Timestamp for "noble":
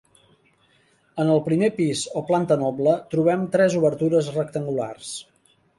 2.65-2.97